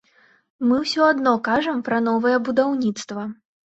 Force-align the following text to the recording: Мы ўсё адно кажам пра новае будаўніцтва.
Мы 0.69 0.79
ўсё 0.85 1.05
адно 1.11 1.35
кажам 1.51 1.87
пра 1.91 2.03
новае 2.09 2.37
будаўніцтва. 2.51 3.33